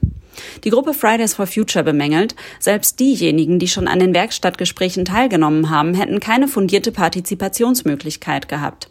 Die 0.65 0.71
Gruppe 0.71 0.95
Fridays 0.95 1.35
for 1.35 1.47
Future 1.47 1.85
bemängelt, 1.85 2.35
selbst 2.59 3.01
diejenigen, 3.01 3.59
die 3.59 3.69
schon 3.69 3.89
an 3.89 3.99
den 3.99 4.15
Werkstattgesprächen 4.15 5.05
teilgenommen 5.05 5.71
haben, 5.71 5.95
hätten 5.95 6.21
keine 6.21 6.49
fundierte 6.49 6.93
Partizipationsmöglichkeit 6.93 8.49
gehabt. 8.49 8.89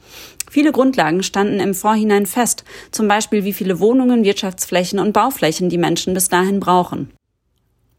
Viele 0.57 0.71
Grundlagen 0.71 1.21
standen 1.21 1.59
im 1.59 1.75
Vorhinein 1.75 2.25
fest, 2.25 2.63
zum 2.89 3.07
Beispiel 3.07 3.43
wie 3.43 3.53
viele 3.53 3.79
Wohnungen, 3.79 4.23
Wirtschaftsflächen 4.23 4.97
und 4.97 5.13
Bauflächen 5.13 5.69
die 5.69 5.77
Menschen 5.77 6.15
bis 6.15 6.29
dahin 6.29 6.59
brauchen. 6.59 7.11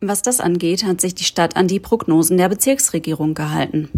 Was 0.00 0.22
das 0.22 0.38
angeht, 0.38 0.84
hat 0.84 1.00
sich 1.00 1.16
die 1.16 1.24
Stadt 1.24 1.56
an 1.56 1.66
die 1.66 1.80
Prognosen 1.80 2.36
der 2.36 2.48
Bezirksregierung 2.48 3.34
gehalten. 3.34 3.88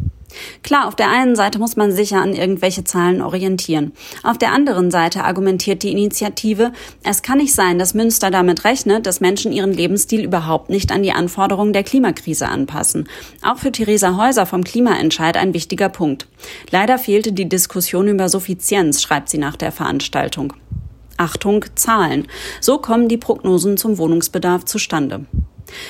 Klar, 0.62 0.88
auf 0.88 0.97
der 0.97 1.11
einen 1.11 1.37
Seite 1.37 1.59
muss 1.59 1.76
man 1.76 1.92
sich 1.92 2.11
ja 2.11 2.23
an 2.23 2.33
irgendwelche 2.33 2.85
Zahlen 2.85 3.21
orientieren. 3.21 3.92
Auf 4.23 4.38
der 4.38 4.52
anderen 4.52 4.90
Seite 4.90 5.25
argumentiert 5.25 5.83
die 5.83 5.92
Initiative, 5.92 6.73
es 7.02 7.21
kann 7.21 7.37
nicht 7.37 7.54
sein, 7.54 7.78
dass 7.78 7.92
Münster 7.92 8.30
damit 8.30 8.64
rechnet, 8.64 9.04
dass 9.04 9.21
Menschen 9.21 9.52
ihren 9.52 9.75
Lebensstil 9.75 10.25
überhaupt 10.25 10.71
nicht 10.71 10.90
an 10.90 11.02
die 11.02 11.12
Anforderungen 11.12 11.75
der 11.75 11.83
Klimakrise 11.83 12.49
anpassen. 12.49 13.07
Auch 13.42 13.59
für 13.59 13.73
Theresa 13.73 14.16
Häuser 14.16 14.47
vom 14.47 14.64
Klimaentscheid 14.64 15.37
ein 15.37 15.52
wichtiger 15.52 15.90
Punkt. 15.90 16.26
Leider 16.71 16.97
fehlte 16.99 17.33
die 17.33 17.49
Diskussion 17.49 18.09
über 18.09 18.30
Suffizienz, 18.30 19.02
schreibt 19.02 19.28
sie 19.28 19.38
nach 19.38 19.57
der 19.57 19.73
Veranstaltung. 19.73 20.54
Achtung, 21.19 21.66
Zahlen. 21.75 22.26
So 22.62 22.78
kommen 22.78 23.09
die 23.09 23.19
Prognosen 23.19 23.76
zum 23.76 23.99
Wohnungsbedarf 23.99 24.64
zustande. 24.64 25.26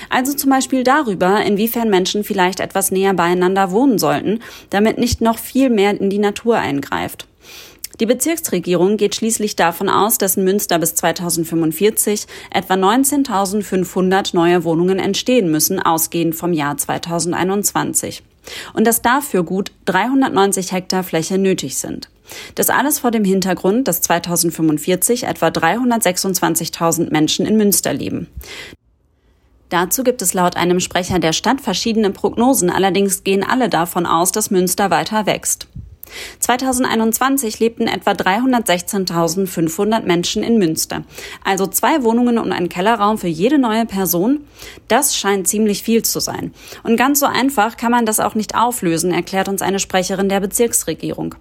Also 0.09 0.33
zum 0.33 0.51
Beispiel 0.51 0.85
darüber, 0.85 1.41
inwiefern 1.43 1.91
Menschen 1.91 2.25
vielleicht 2.25 2.61
etwas 2.61 2.91
näher 2.91 3.15
beieinander 3.15 3.71
wohnen 3.71 3.99
sollten, 3.99 4.41
damit 4.71 4.99
nicht 4.99 5.21
noch 5.21 5.39
viel 5.39 5.71
mehr 5.71 6.01
in 6.01 6.11
die 6.11 6.19
Natur 6.19 6.57
eingreift. 6.57 7.27
Die 8.01 8.07
Bezirksregierung 8.07 8.97
geht 8.97 9.15
schließlich 9.15 9.57
davon 9.57 9.91
aus, 9.91 10.17
dass 10.17 10.39
in 10.39 10.45
Münster 10.45 10.79
bis 10.79 10.95
2045 10.95 12.27
etwa 12.51 12.75
19.500 12.75 14.35
neue 14.35 14.65
Wohnungen 14.65 14.99
entstehen 14.99 15.51
müssen, 15.51 15.79
ausgehend 15.81 16.35
vom 16.35 16.55
Jahr 16.55 16.79
2021. 16.79 18.23
Und 18.73 18.87
dass 18.87 19.03
dafür 19.03 19.43
gut 19.43 19.73
390 19.85 20.73
Hektar 20.73 21.05
Fläche 21.05 21.37
nötig 21.37 21.77
sind. 21.77 22.09
Das 22.55 22.71
alles 22.71 23.01
vor 23.01 23.11
dem 23.11 23.25
Hintergrund, 23.25 23.87
dass 23.87 24.01
2045 24.01 25.25
etwa 25.25 25.49
326.000 25.49 27.11
Menschen 27.11 27.45
in 27.45 27.59
Münster 27.59 27.93
leben. 27.93 28.29
Dazu 29.71 30.03
gibt 30.03 30.21
es 30.21 30.35
laut 30.35 30.57
einem 30.57 30.81
Sprecher 30.81 31.21
der 31.21 31.33
Stadt 31.33 31.61
verschiedene 31.61 32.11
Prognosen, 32.11 32.71
allerdings 32.71 33.23
gehen 33.23 33.45
alle 33.45 33.69
davon 33.69 34.05
aus, 34.05 34.33
dass 34.33 34.51
Münster 34.51 34.91
weiter 34.91 35.27
wächst. 35.27 35.69
2021 36.41 37.61
lebten 37.61 37.87
etwa 37.87 38.13
316.500 38.13 40.03
Menschen 40.03 40.43
in 40.43 40.59
Münster. 40.59 41.05
Also 41.45 41.67
zwei 41.67 42.03
Wohnungen 42.03 42.39
und 42.39 42.53
ein 42.53 42.69
Kellerraum 42.69 43.19
für 43.19 43.29
jede 43.29 43.59
neue 43.59 43.87
Person. 43.87 44.47
Das 44.89 45.17
scheint 45.17 45.49
ziemlich 45.49 45.83
viel 45.83 46.03
zu 46.03 46.21
sein. 46.21 46.53
Und 46.83 46.97
ganz 46.97 47.21
so 47.21 47.27
einfach 47.27 47.77
kann 47.77 47.93
man 47.93 48.07
das 48.07 48.21
auch 48.21 48.35
nicht 48.35 48.55
auflösen, 48.55 49.13
erklärt 49.13 49.49
uns 49.49 49.63
eine 49.63 49.79
Sprecherin 49.79 50.29
der 50.29 50.41
Bezirksregierung. 50.41 51.35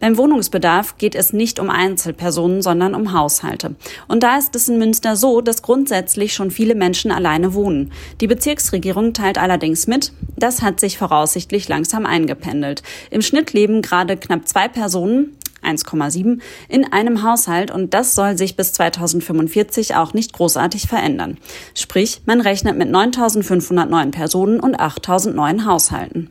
Beim 0.00 0.16
Wohnungsbedarf 0.16 0.98
geht 0.98 1.14
es 1.14 1.32
nicht 1.32 1.58
um 1.58 1.70
Einzelpersonen, 1.70 2.62
sondern 2.62 2.94
um 2.94 3.12
Haushalte. 3.12 3.74
Und 4.08 4.22
da 4.22 4.38
ist 4.38 4.54
es 4.54 4.68
in 4.68 4.78
Münster 4.78 5.16
so, 5.16 5.40
dass 5.40 5.62
grundsätzlich 5.62 6.34
schon 6.34 6.50
viele 6.50 6.74
Menschen 6.74 7.10
alleine 7.10 7.54
wohnen. 7.54 7.92
Die 8.20 8.26
Bezirksregierung 8.26 9.12
teilt 9.12 9.38
allerdings 9.38 9.86
mit, 9.86 10.12
das 10.36 10.62
hat 10.62 10.80
sich 10.80 10.98
voraussichtlich 10.98 11.68
langsam 11.68 12.06
eingependelt. 12.06 12.82
Im 13.10 13.22
Schnitt 13.22 13.52
leben 13.52 13.82
gerade 13.82 14.13
gerade 14.20 14.40
knapp 14.40 14.48
zwei 14.48 14.68
Personen 14.68 15.36
1,7 15.62 16.40
in 16.68 16.92
einem 16.92 17.22
Haushalt 17.22 17.70
und 17.70 17.94
das 17.94 18.14
soll 18.14 18.36
sich 18.36 18.56
bis 18.56 18.72
2045 18.74 19.94
auch 19.94 20.12
nicht 20.12 20.34
großartig 20.34 20.88
verändern. 20.88 21.38
Sprich, 21.74 22.20
man 22.26 22.42
rechnet 22.42 22.76
mit 22.76 22.88
9.500 22.88 23.86
neuen 23.86 24.10
Personen 24.10 24.60
und 24.60 24.78
8.000 24.78 25.30
neuen 25.30 25.64
Haushalten. 25.64 26.30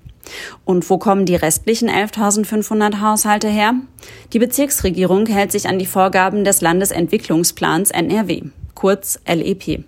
Und 0.66 0.90
wo 0.90 0.98
kommen 1.00 1.26
die 1.26 1.36
restlichen 1.36 1.90
11.500 1.90 3.02
Haushalte 3.02 3.50
her? 3.50 3.74
Die 4.32 4.40
Bezirksregierung 4.40 5.26
hält 5.26 5.52
sich 5.52 5.68
an 5.68 5.80
die 5.80 5.86
Vorgaben 5.86 6.46
des 6.46 6.62
Landesentwicklungsplans 6.62 7.92
NRW, 7.92 8.44
kurz 8.76 9.20
LEP. 9.26 9.84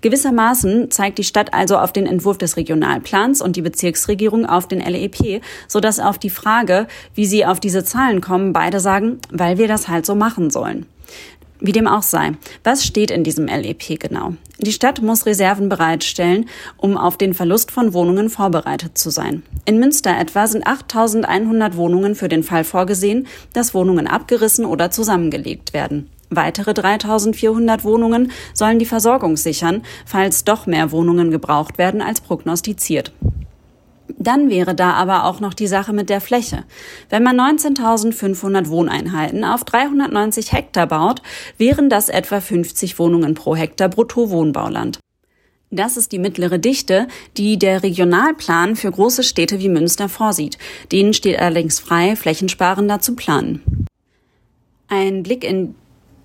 Gewissermaßen 0.00 0.90
zeigt 0.90 1.18
die 1.18 1.24
Stadt 1.24 1.54
also 1.54 1.78
auf 1.78 1.92
den 1.92 2.06
Entwurf 2.06 2.38
des 2.38 2.56
Regionalplans 2.56 3.42
und 3.42 3.56
die 3.56 3.62
Bezirksregierung 3.62 4.46
auf 4.46 4.68
den 4.68 4.80
LEP, 4.80 5.42
sodass 5.66 6.00
auf 6.00 6.18
die 6.18 6.30
Frage, 6.30 6.86
wie 7.14 7.26
sie 7.26 7.44
auf 7.44 7.60
diese 7.60 7.84
Zahlen 7.84 8.20
kommen, 8.20 8.52
beide 8.52 8.80
sagen, 8.80 9.18
weil 9.30 9.58
wir 9.58 9.68
das 9.68 9.88
halt 9.88 10.06
so 10.06 10.14
machen 10.14 10.50
sollen. 10.50 10.86
Wie 11.60 11.72
dem 11.72 11.88
auch 11.88 12.02
sei. 12.02 12.32
Was 12.62 12.84
steht 12.84 13.10
in 13.10 13.24
diesem 13.24 13.46
LEP 13.46 13.98
genau? 13.98 14.34
Die 14.58 14.72
Stadt 14.72 15.02
muss 15.02 15.26
Reserven 15.26 15.68
bereitstellen, 15.68 16.46
um 16.76 16.96
auf 16.96 17.18
den 17.18 17.34
Verlust 17.34 17.72
von 17.72 17.92
Wohnungen 17.92 18.30
vorbereitet 18.30 18.96
zu 18.96 19.10
sein. 19.10 19.42
In 19.64 19.80
Münster 19.80 20.16
etwa 20.16 20.46
sind 20.46 20.66
8100 20.66 21.76
Wohnungen 21.76 22.14
für 22.14 22.28
den 22.28 22.44
Fall 22.44 22.62
vorgesehen, 22.62 23.26
dass 23.52 23.74
Wohnungen 23.74 24.06
abgerissen 24.06 24.64
oder 24.64 24.90
zusammengelegt 24.90 25.72
werden. 25.72 26.08
Weitere 26.30 26.74
3400 26.74 27.84
Wohnungen 27.84 28.32
sollen 28.52 28.78
die 28.78 28.86
Versorgung 28.86 29.36
sichern, 29.36 29.82
falls 30.04 30.44
doch 30.44 30.66
mehr 30.66 30.92
Wohnungen 30.92 31.30
gebraucht 31.30 31.78
werden 31.78 32.02
als 32.02 32.20
prognostiziert. 32.20 33.12
Dann 34.18 34.50
wäre 34.50 34.74
da 34.74 34.92
aber 34.92 35.24
auch 35.24 35.40
noch 35.40 35.54
die 35.54 35.66
Sache 35.66 35.92
mit 35.92 36.10
der 36.10 36.20
Fläche. 36.20 36.64
Wenn 37.08 37.22
man 37.22 37.38
19.500 37.38 38.68
Wohneinheiten 38.68 39.44
auf 39.44 39.64
390 39.64 40.52
Hektar 40.52 40.86
baut, 40.86 41.22
wären 41.56 41.88
das 41.88 42.08
etwa 42.08 42.40
50 42.40 42.98
Wohnungen 42.98 43.34
pro 43.34 43.54
Hektar 43.54 43.88
Bruttowohnbauland. 43.88 44.98
Das 45.70 45.98
ist 45.98 46.12
die 46.12 46.18
mittlere 46.18 46.58
Dichte, 46.58 47.08
die 47.36 47.58
der 47.58 47.82
Regionalplan 47.82 48.74
für 48.74 48.90
große 48.90 49.22
Städte 49.22 49.60
wie 49.60 49.68
Münster 49.68 50.08
vorsieht. 50.08 50.56
Denen 50.90 51.12
steht 51.12 51.38
allerdings 51.38 51.78
frei, 51.78 52.16
flächensparender 52.16 53.00
zu 53.00 53.14
planen. 53.14 53.86
Ein 54.88 55.22
Blick 55.22 55.44
in 55.44 55.74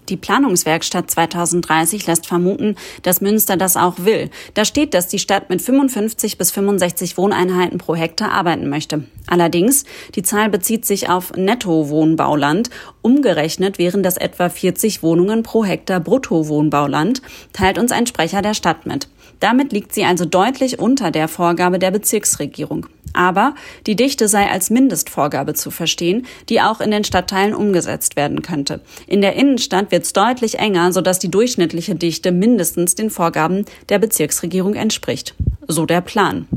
die 0.10 0.18
Planungswerkstatt 0.18 1.10
2030 1.10 2.08
lässt 2.08 2.28
vermuten, 2.28 2.76
dass 3.04 3.22
Münster 3.22 3.58
das 3.58 3.78
auch 3.78 3.96
will. 4.00 4.30
Da 4.54 4.66
steht, 4.66 4.94
dass 4.94 5.08
die 5.08 5.20
Stadt 5.20 5.50
mit 5.50 5.62
55 5.62 6.38
bis 6.38 6.52
65 6.52 7.18
Wohneinheiten 7.18 7.78
pro 7.78 7.96
Hektar 7.96 8.32
arbeiten 8.32 8.70
möchte. 8.70 9.04
Allerdings, 9.28 9.86
die 10.16 10.24
Zahl 10.24 10.50
bezieht 10.50 10.86
sich 10.86 11.10
auf 11.10 11.34
Netto-Wohnbauland. 11.36 12.70
Umgerechnet 13.02 13.78
wären 13.78 14.04
das 14.04 14.18
etwa 14.18 14.50
40 14.50 15.04
Wohnungen 15.04 15.44
pro 15.44 15.64
Hektar 15.64 16.00
Brutto-Wohnbauland, 16.00 17.22
teilt 17.54 17.78
uns 17.78 17.92
ein 17.92 18.08
Sprecher 18.08 18.42
der 18.42 18.54
Stadt 18.54 18.86
mit. 18.86 19.08
Damit 19.44 19.74
liegt 19.74 19.94
sie 19.94 20.06
also 20.06 20.24
deutlich 20.24 20.80
unter 20.80 21.12
der 21.12 21.28
Vorgabe 21.28 21.78
der 21.78 21.92
Bezirksregierung. 21.92 22.88
Aber 23.12 23.56
die 23.86 23.98
Dichte 23.98 24.30
sei 24.30 24.50
als 24.50 24.70
Mindestvorgabe 24.70 25.54
zu 25.54 25.70
verstehen, 25.70 26.26
die 26.48 26.62
auch 26.62 26.80
in 26.80 26.92
den 26.92 27.04
Stadtteilen 27.04 27.54
umgesetzt 27.54 28.16
werden 28.16 28.42
könnte. 28.42 28.80
In 29.06 29.20
der 29.20 29.36
Innenstadt 29.36 29.92
wird 29.92 30.04
es 30.04 30.14
deutlich 30.14 30.60
enger, 30.60 30.94
sodass 30.94 31.20
die 31.20 31.30
durchschnittliche 31.30 31.94
Dichte 31.94 32.32
mindestens 32.32 32.96
den 32.96 33.10
Vorgaben 33.10 33.66
der 33.90 34.00
Bezirksregierung 34.00 34.76
entspricht. 34.76 35.36
So 35.68 35.86
der 35.86 36.00
Plan. 36.00 36.48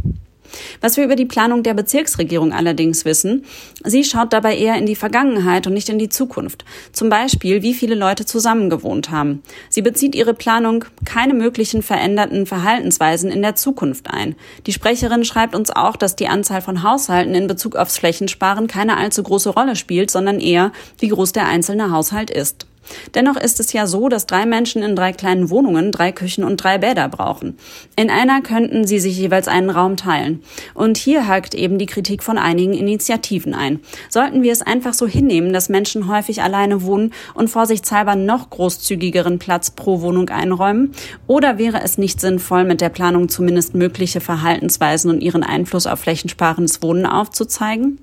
Was 0.81 0.97
wir 0.97 1.05
über 1.05 1.17
die 1.17 1.25
Planung 1.25 1.63
der 1.63 1.75
Bezirksregierung 1.75 2.53
allerdings 2.53 3.05
wissen, 3.05 3.45
sie 3.85 4.05
schaut 4.05 4.33
dabei 4.33 4.57
eher 4.57 4.77
in 4.77 4.87
die 4.87 4.97
Vergangenheit 4.97 5.67
und 5.67 5.75
nicht 5.75 5.89
in 5.89 5.99
die 5.99 6.09
Zukunft. 6.09 6.65
Zum 6.93 7.09
Beispiel, 7.09 7.63
wie 7.63 7.75
viele 7.75 7.95
Leute 7.95 8.25
zusammengewohnt 8.27 9.11
haben. 9.11 9.43
Sie 9.69 9.83
bezieht 9.83 10.15
ihre 10.15 10.35
Planung 10.35 10.85
keine 11.05 11.35
möglichen 11.35 11.83
veränderten 11.83 12.47
Verhaltensweisen 12.47 13.31
in 13.31 13.43
der 13.43 13.55
Zukunft 13.55 14.11
ein. 14.11 14.35
Die 14.67 14.73
Sprecherin 14.73 15.25
schreibt 15.25 15.55
uns 15.55 15.71
auch, 15.71 15.97
dass 15.97 16.17
die 16.17 16.29
Anzahl 16.29 16.63
von 16.63 16.83
Haushalten 16.83 17.35
in 17.35 17.47
Bezug 17.47 17.77
aufs 17.77 17.99
Flächensparen 17.99 18.67
keine 18.67 18.97
allzu 18.97 19.23
große 19.23 19.51
Rolle 19.51 19.77
spielt, 19.77 20.11
sondern 20.11 20.41
eher, 20.41 20.73
wie 20.99 21.09
groß 21.09 21.33
der 21.33 21.47
einzelne 21.47 21.91
Haushalt 21.91 22.31
ist. 22.31 22.67
Dennoch 23.15 23.37
ist 23.37 23.61
es 23.61 23.73
ja 23.73 23.87
so, 23.87 24.09
dass 24.09 24.27
drei 24.27 24.47
Menschen 24.47 24.83
in 24.83 24.97
drei 24.97 25.13
kleinen 25.13 25.51
Wohnungen 25.51 25.93
drei 25.93 26.13
Küchen 26.13 26.45
und 26.45 26.57
drei 26.59 26.79
Bäder 26.79 27.09
brauchen. 27.09 27.57
In 27.97 28.11
einer 28.11 28.41
könnten 28.43 28.87
sie 28.87 28.99
sich 28.99 29.17
jeweils 29.17 29.49
einen 29.49 29.71
Raum 29.71 29.97
teilen. 29.97 30.43
Und 30.75 30.97
hier 30.97 31.27
hakt 31.27 31.55
eben 31.55 31.79
die 31.79 31.87
Kritik 31.87 32.23
von 32.23 32.39
einigen 32.39 32.75
Initiativen 32.75 33.55
ein. 33.55 33.81
Sollten 34.09 34.43
wir 34.43 34.53
es 34.53 34.63
einfach 34.63 34.95
so 34.95 35.07
hinnehmen, 35.07 35.53
dass 35.53 35.69
Menschen 35.69 36.09
häufig 36.09 36.43
alleine 36.43 36.83
wohnen 36.83 37.13
und 37.35 37.49
vorsichtshalber 37.49 38.17
noch 38.17 38.51
großzügigeren 38.51 39.39
Platz 39.39 39.71
pro 39.71 40.01
Wohnung 40.01 40.29
einräumen? 40.29 40.93
Oder 41.27 41.59
wäre 41.59 41.83
es 41.83 41.99
nicht 41.99 42.21
sinnvoll, 42.21 42.65
mit 42.65 42.81
der 42.81 42.89
Planung 42.89 43.29
zumindest 43.29 43.75
mögliche 43.75 44.21
Verhaltensweisen 44.21 45.11
und 45.11 45.21
ihren 45.21 45.43
Einfluss 45.43 45.87
auf 45.87 46.01
flächensparendes 46.01 46.83
Wohnen 46.83 47.07
aufzuzeigen? 47.07 47.99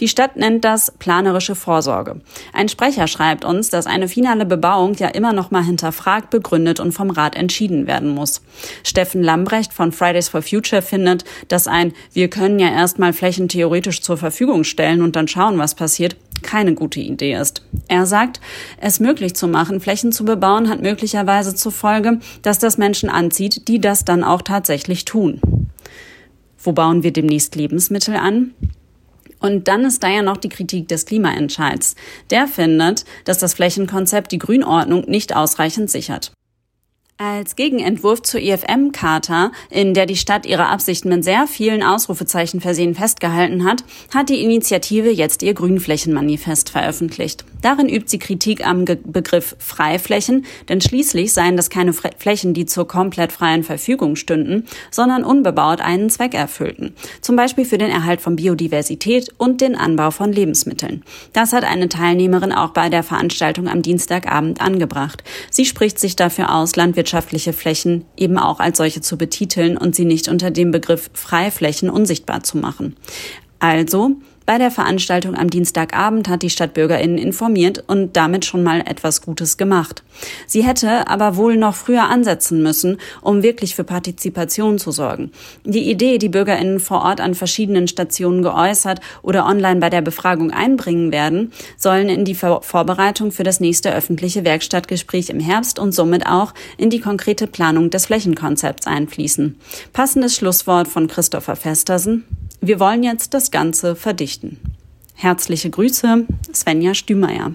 Die 0.00 0.08
Stadt 0.08 0.36
nennt 0.36 0.64
das 0.64 0.92
planerische 0.98 1.54
Vorsorge. 1.54 2.20
Ein 2.52 2.68
Sprecher 2.68 3.06
schreibt 3.06 3.44
uns, 3.44 3.70
dass 3.70 3.86
eine 3.86 4.08
finale 4.26 4.44
Bebauung 4.44 4.94
ja 4.94 5.06
immer 5.06 5.32
noch 5.32 5.52
mal 5.52 5.62
hinterfragt, 5.62 6.30
begründet 6.30 6.80
und 6.80 6.90
vom 6.90 7.10
Rat 7.10 7.36
entschieden 7.36 7.86
werden 7.86 8.08
muss. 8.08 8.42
Steffen 8.82 9.22
Lambrecht 9.22 9.72
von 9.72 9.92
Fridays 9.92 10.28
for 10.28 10.42
Future 10.42 10.82
findet, 10.82 11.24
dass 11.46 11.68
ein 11.68 11.92
Wir 12.12 12.28
können 12.28 12.58
ja 12.58 12.68
erstmal 12.68 13.12
Flächen 13.12 13.46
theoretisch 13.46 14.02
zur 14.02 14.16
Verfügung 14.16 14.64
stellen 14.64 15.00
und 15.00 15.14
dann 15.14 15.28
schauen, 15.28 15.58
was 15.58 15.76
passiert, 15.76 16.16
keine 16.42 16.74
gute 16.74 16.98
Idee 16.98 17.34
ist. 17.34 17.62
Er 17.86 18.04
sagt, 18.04 18.40
es 18.80 18.98
möglich 18.98 19.36
zu 19.36 19.46
machen, 19.46 19.78
Flächen 19.78 20.10
zu 20.10 20.24
bebauen, 20.24 20.68
hat 20.68 20.82
möglicherweise 20.82 21.54
zur 21.54 21.70
Folge, 21.70 22.18
dass 22.42 22.58
das 22.58 22.78
Menschen 22.78 23.08
anzieht, 23.08 23.68
die 23.68 23.80
das 23.80 24.04
dann 24.04 24.24
auch 24.24 24.42
tatsächlich 24.42 25.04
tun. 25.04 25.40
Wo 26.58 26.72
bauen 26.72 27.04
wir 27.04 27.12
demnächst 27.12 27.54
Lebensmittel 27.54 28.16
an? 28.16 28.54
Und 29.40 29.68
dann 29.68 29.84
ist 29.84 30.02
da 30.02 30.08
ja 30.08 30.22
noch 30.22 30.36
die 30.36 30.48
Kritik 30.48 30.88
des 30.88 31.06
Klimaentscheids. 31.06 31.94
Der 32.30 32.46
findet, 32.46 33.04
dass 33.24 33.38
das 33.38 33.54
Flächenkonzept 33.54 34.32
die 34.32 34.38
Grünordnung 34.38 35.04
nicht 35.08 35.34
ausreichend 35.34 35.90
sichert. 35.90 36.32
Als 37.18 37.56
Gegenentwurf 37.56 38.20
zur 38.20 38.40
IFM-Charta, 38.40 39.50
in 39.70 39.94
der 39.94 40.04
die 40.04 40.16
Stadt 40.16 40.44
ihre 40.44 40.66
Absichten 40.66 41.08
mit 41.08 41.24
sehr 41.24 41.46
vielen 41.46 41.82
Ausrufezeichen 41.82 42.60
versehen 42.60 42.94
festgehalten 42.94 43.64
hat, 43.64 43.84
hat 44.12 44.28
die 44.28 44.42
Initiative 44.42 45.08
jetzt 45.08 45.42
ihr 45.42 45.54
Grünflächenmanifest 45.54 46.68
veröffentlicht. 46.68 47.46
Darin 47.62 47.88
übt 47.88 48.08
sie 48.08 48.18
Kritik 48.18 48.66
am 48.66 48.84
Ge 48.84 48.98
Begriff 49.04 49.56
Freiflächen, 49.58 50.44
denn 50.68 50.80
schließlich 50.80 51.32
seien 51.32 51.56
das 51.56 51.70
keine 51.70 51.92
Fre 51.92 52.10
Flächen, 52.18 52.54
die 52.54 52.66
zur 52.66 52.86
komplett 52.86 53.32
freien 53.32 53.64
Verfügung 53.64 54.16
stünden, 54.16 54.64
sondern 54.90 55.24
unbebaut 55.24 55.80
einen 55.80 56.10
Zweck 56.10 56.34
erfüllten. 56.34 56.94
Zum 57.20 57.36
Beispiel 57.36 57.64
für 57.64 57.78
den 57.78 57.90
Erhalt 57.90 58.20
von 58.20 58.36
Biodiversität 58.36 59.30
und 59.38 59.60
den 59.60 59.74
Anbau 59.74 60.10
von 60.10 60.32
Lebensmitteln. 60.32 61.02
Das 61.32 61.52
hat 61.52 61.64
eine 61.64 61.88
Teilnehmerin 61.88 62.52
auch 62.52 62.70
bei 62.70 62.88
der 62.88 63.02
Veranstaltung 63.02 63.68
am 63.68 63.82
Dienstagabend 63.82 64.60
angebracht. 64.60 65.24
Sie 65.50 65.64
spricht 65.64 65.98
sich 65.98 66.16
dafür 66.16 66.54
aus, 66.54 66.76
Landwirtschaft 66.76 67.16
landwirtschaftliche 67.16 67.52
Flächen 67.52 68.04
eben 68.16 68.38
auch 68.38 68.60
als 68.60 68.78
solche 68.78 69.00
zu 69.00 69.16
betiteln 69.16 69.76
und 69.76 69.94
sie 69.94 70.04
nicht 70.04 70.28
unter 70.28 70.50
dem 70.50 70.70
Begriff 70.70 71.10
Freiflächen 71.12 71.90
unsichtbar 71.90 72.42
zu 72.42 72.58
machen. 72.58 72.96
Also, 73.58 74.16
bei 74.46 74.58
der 74.58 74.70
Veranstaltung 74.70 75.34
am 75.34 75.50
Dienstagabend 75.50 76.28
hat 76.28 76.42
die 76.42 76.50
Stadt 76.50 76.72
BürgerInnen 76.72 77.18
informiert 77.18 77.82
und 77.88 78.16
damit 78.16 78.44
schon 78.44 78.62
mal 78.62 78.80
etwas 78.80 79.20
Gutes 79.20 79.56
gemacht. 79.56 80.04
Sie 80.46 80.64
hätte 80.64 81.08
aber 81.08 81.36
wohl 81.36 81.56
noch 81.56 81.74
früher 81.74 82.04
ansetzen 82.04 82.62
müssen, 82.62 82.98
um 83.20 83.42
wirklich 83.42 83.74
für 83.74 83.82
Partizipation 83.82 84.78
zu 84.78 84.92
sorgen. 84.92 85.32
Die 85.64 85.90
Idee, 85.90 86.18
die 86.18 86.28
BürgerInnen 86.28 86.78
vor 86.78 87.02
Ort 87.02 87.20
an 87.20 87.34
verschiedenen 87.34 87.88
Stationen 87.88 88.42
geäußert 88.42 89.00
oder 89.22 89.46
online 89.46 89.80
bei 89.80 89.90
der 89.90 90.00
Befragung 90.00 90.52
einbringen 90.52 91.10
werden, 91.10 91.52
sollen 91.76 92.08
in 92.08 92.24
die 92.24 92.36
Vorbereitung 92.36 93.32
für 93.32 93.42
das 93.42 93.58
nächste 93.58 93.92
öffentliche 93.92 94.44
Werkstattgespräch 94.44 95.28
im 95.28 95.40
Herbst 95.40 95.80
und 95.80 95.92
somit 95.92 96.24
auch 96.26 96.54
in 96.78 96.88
die 96.88 97.00
konkrete 97.00 97.48
Planung 97.48 97.90
des 97.90 98.06
Flächenkonzepts 98.06 98.86
einfließen. 98.86 99.58
Passendes 99.92 100.36
Schlusswort 100.36 100.86
von 100.86 101.08
Christopher 101.08 101.56
Festersen. 101.56 102.24
Wir 102.66 102.80
wollen 102.80 103.04
jetzt 103.04 103.32
das 103.32 103.52
Ganze 103.52 103.94
verdichten. 103.94 104.58
Herzliche 105.14 105.70
Grüße, 105.70 106.26
Svenja 106.52 106.94
Stümeier. 106.94 107.52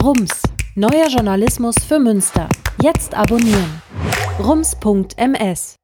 Rums, 0.00 0.40
neuer 0.76 1.08
Journalismus 1.08 1.74
für 1.88 1.98
Münster. 1.98 2.48
Jetzt 2.80 3.16
abonnieren. 3.16 3.82
rums.ms 4.38 5.74